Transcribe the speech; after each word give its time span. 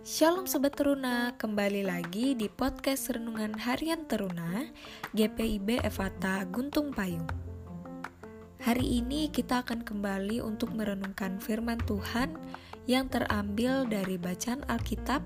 Shalom 0.00 0.48
Sobat 0.48 0.80
Teruna, 0.80 1.36
kembali 1.36 1.84
lagi 1.84 2.32
di 2.32 2.48
podcast 2.48 3.12
Renungan 3.12 3.52
Harian 3.52 4.08
Teruna 4.08 4.64
GPIB 5.12 5.84
Evata 5.84 6.40
Guntung 6.48 6.88
Payung. 6.96 7.28
Hari 8.64 9.04
ini 9.04 9.28
kita 9.28 9.60
akan 9.60 9.84
kembali 9.84 10.40
untuk 10.40 10.72
merenungkan 10.72 11.36
firman 11.36 11.76
Tuhan 11.84 12.32
yang 12.88 13.12
terambil 13.12 13.84
dari 13.84 14.16
bacaan 14.16 14.64
Alkitab 14.72 15.20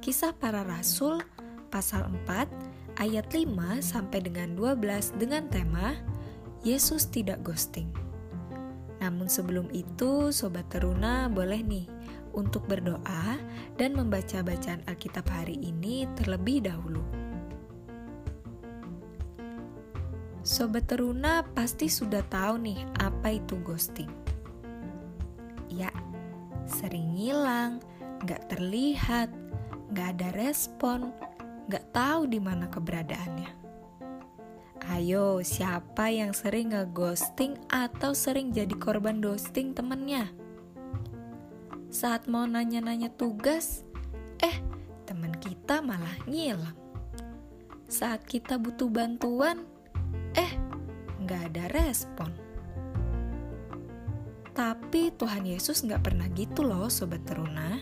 Kisah 0.00 0.32
Para 0.32 0.64
Rasul 0.64 1.20
pasal 1.68 2.08
4 2.24 2.96
ayat 2.96 3.28
5 3.28 3.52
sampai 3.84 4.24
dengan 4.24 4.56
12 4.56 5.12
dengan 5.20 5.44
tema 5.52 5.92
Yesus 6.64 7.12
tidak 7.12 7.44
ghosting. 7.44 7.92
Namun 8.96 9.28
sebelum 9.28 9.68
itu, 9.76 10.32
Sobat 10.32 10.72
Teruna 10.72 11.28
boleh 11.28 11.60
nih 11.60 11.95
untuk 12.36 12.68
berdoa 12.68 13.40
dan 13.80 13.96
membaca 13.96 14.44
bacaan 14.44 14.84
Alkitab 14.84 15.24
hari 15.26 15.56
ini 15.58 16.04
terlebih 16.14 16.68
dahulu. 16.68 17.00
Sobat 20.46 20.86
Teruna 20.86 21.42
pasti 21.56 21.90
sudah 21.90 22.22
tahu 22.30 22.62
nih 22.62 22.78
apa 23.02 23.34
itu 23.34 23.58
ghosting. 23.66 24.12
Ya, 25.66 25.90
sering 26.70 27.10
hilang, 27.18 27.82
gak 28.22 28.54
terlihat, 28.54 29.26
gak 29.90 30.14
ada 30.14 30.30
respon, 30.38 31.10
gak 31.66 31.90
tahu 31.90 32.30
di 32.30 32.38
mana 32.38 32.70
keberadaannya. 32.70 33.66
Ayo, 34.86 35.42
siapa 35.42 36.14
yang 36.14 36.30
sering 36.30 36.70
ngeghosting 36.70 37.58
atau 37.66 38.14
sering 38.14 38.54
jadi 38.54 38.70
korban 38.78 39.18
ghosting 39.18 39.74
temennya? 39.74 40.30
Saat 41.96 42.28
mau 42.28 42.44
nanya-nanya 42.44 43.08
tugas, 43.08 43.80
eh 44.44 44.60
teman 45.08 45.32
kita 45.40 45.80
malah 45.80 46.12
ngilang. 46.28 46.76
Saat 47.88 48.28
kita 48.28 48.60
butuh 48.60 48.92
bantuan, 48.92 49.64
eh 50.36 50.52
nggak 51.24 51.56
ada 51.56 51.64
respon. 51.72 52.28
Tapi 54.52 55.08
Tuhan 55.16 55.48
Yesus 55.48 55.88
nggak 55.88 56.04
pernah 56.04 56.28
gitu 56.36 56.68
loh 56.68 56.92
Sobat 56.92 57.24
Teruna. 57.24 57.80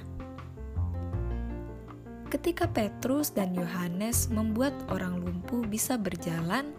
Ketika 2.30 2.70
Petrus 2.70 3.34
dan 3.34 3.50
Yohanes 3.50 4.30
membuat 4.30 4.74
orang 4.94 5.18
lumpuh 5.18 5.66
bisa 5.66 5.98
berjalan, 5.98 6.70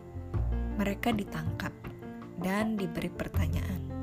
mereka 0.79 1.11
ditangkap 1.11 1.75
dan 2.39 2.79
diberi 2.79 3.11
pertanyaan 3.11 3.94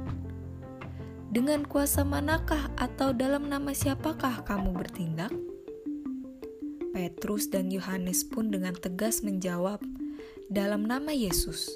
dengan 1.33 1.65
kuasa 1.65 2.05
manakah 2.05 2.69
atau 2.77 3.17
dalam 3.17 3.49
nama 3.49 3.73
siapakah 3.73 4.45
kamu 4.45 4.77
bertindak? 4.77 5.33
Petrus 6.93 7.49
dan 7.49 7.73
Yohanes 7.73 8.21
pun 8.21 8.53
dengan 8.53 8.77
tegas 8.77 9.25
menjawab, 9.25 9.81
"Dalam 10.53 10.85
nama 10.85 11.09
Yesus." 11.09 11.73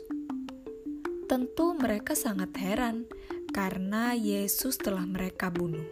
Tentu 1.24 1.72
mereka 1.72 2.12
sangat 2.12 2.52
heran 2.60 3.08
karena 3.56 4.12
Yesus 4.12 4.76
telah 4.76 5.08
mereka 5.08 5.48
bunuh. 5.48 5.88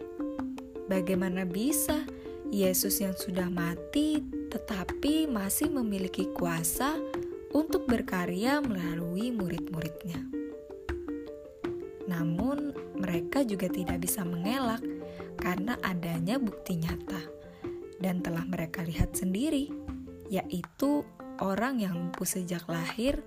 Bagaimana 0.85 1.49
bisa 1.49 2.05
Yesus 2.53 3.01
yang 3.01 3.17
sudah 3.17 3.49
mati 3.49 4.21
tetapi 4.53 5.25
masih 5.25 5.73
memiliki 5.73 6.29
kuasa 6.37 7.01
untuk 7.49 7.89
berkarya 7.89 8.61
melalui 8.61 9.33
murid-muridnya? 9.33 10.44
Namun, 12.05 12.73
mereka 12.97 13.41
juga 13.41 13.65
tidak 13.69 14.05
bisa 14.05 14.21
mengelak 14.21 14.81
karena 15.41 15.77
adanya 15.81 16.37
bukti 16.37 16.77
nyata 16.77 17.21
dan 17.99 18.21
telah 18.21 18.45
mereka 18.45 18.85
lihat 18.85 19.17
sendiri, 19.17 19.71
yaitu 20.29 21.01
orang 21.41 21.81
yang 21.81 21.97
lumpuh 21.97 22.27
sejak 22.27 22.63
lahir 22.69 23.23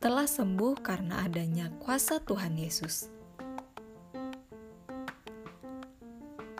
telah 0.00 0.28
sembuh 0.28 0.84
karena 0.84 1.24
adanya 1.24 1.72
kuasa 1.80 2.20
Tuhan 2.20 2.56
Yesus. 2.60 3.08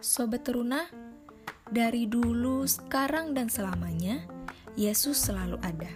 Sobat 0.05 0.45
teruna, 0.45 0.85
dari 1.69 2.05
dulu, 2.05 2.69
sekarang, 2.69 3.33
dan 3.33 3.49
selamanya, 3.49 4.21
Yesus 4.77 5.17
selalu 5.17 5.57
ada. 5.65 5.93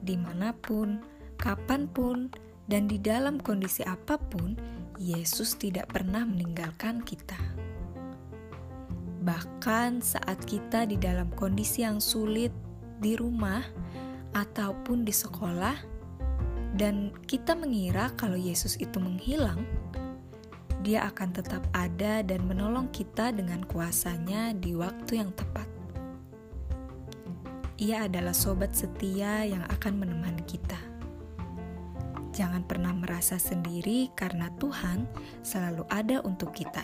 Di 0.00 0.16
mana 0.16 0.56
pun, 0.56 1.04
kapan 1.36 1.84
pun, 1.84 2.32
dan 2.70 2.86
di 2.86 3.02
dalam 3.02 3.42
kondisi 3.42 3.82
apa 3.82 4.14
pun, 4.14 4.54
Yesus 4.94 5.58
tidak 5.58 5.90
pernah 5.90 6.22
meninggalkan 6.22 7.02
kita. 7.02 7.34
Bahkan 9.26 9.98
saat 9.98 10.38
kita 10.46 10.86
di 10.86 10.94
dalam 10.94 11.34
kondisi 11.34 11.82
yang 11.82 11.98
sulit 11.98 12.54
di 13.02 13.18
rumah 13.18 13.66
ataupun 14.38 15.02
di 15.02 15.10
sekolah, 15.10 15.74
dan 16.78 17.10
kita 17.26 17.58
mengira 17.58 18.14
kalau 18.14 18.38
Yesus 18.38 18.78
itu 18.78 19.02
menghilang, 19.02 19.66
Dia 20.80 21.12
akan 21.12 21.36
tetap 21.36 21.60
ada 21.76 22.24
dan 22.24 22.48
menolong 22.48 22.88
kita 22.88 23.36
dengan 23.36 23.60
kuasanya 23.68 24.56
di 24.56 24.72
waktu 24.72 25.20
yang 25.20 25.28
tepat. 25.36 25.68
Ia 27.76 28.08
adalah 28.08 28.32
sobat 28.32 28.72
setia 28.72 29.44
yang 29.44 29.60
akan 29.68 30.00
menemani 30.00 30.40
kita. 30.48 30.99
Jangan 32.40 32.64
pernah 32.64 32.96
merasa 32.96 33.36
sendiri 33.36 34.08
karena 34.16 34.48
Tuhan 34.56 35.04
selalu 35.44 35.84
ada 35.92 36.24
untuk 36.24 36.56
kita. 36.56 36.80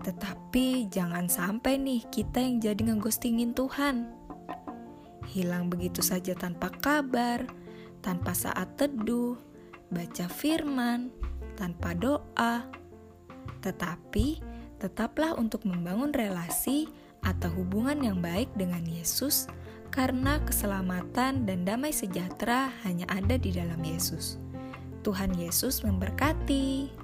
Tetapi 0.00 0.88
jangan 0.88 1.28
sampai 1.28 1.76
nih 1.76 2.08
kita 2.08 2.40
yang 2.40 2.56
jadi 2.56 2.80
ngeghostingin 2.88 3.52
Tuhan. 3.52 4.08
Hilang 5.28 5.68
begitu 5.68 6.00
saja 6.00 6.32
tanpa 6.32 6.72
kabar, 6.72 7.44
tanpa 8.00 8.32
saat 8.32 8.80
teduh, 8.80 9.36
baca 9.92 10.24
firman, 10.32 11.12
tanpa 11.60 11.92
doa. 11.92 12.64
Tetapi 13.60 14.40
tetaplah 14.80 15.36
untuk 15.36 15.68
membangun 15.68 16.16
relasi 16.16 16.88
atau 17.20 17.52
hubungan 17.60 18.00
yang 18.00 18.24
baik 18.24 18.48
dengan 18.56 18.88
Yesus 18.88 19.52
karena 19.94 20.42
keselamatan 20.42 21.46
dan 21.46 21.62
damai 21.62 21.94
sejahtera 21.94 22.74
hanya 22.82 23.06
ada 23.06 23.38
di 23.38 23.54
dalam 23.54 23.78
Yesus. 23.86 24.42
Tuhan 25.06 25.38
Yesus 25.38 25.86
memberkati. 25.86 27.03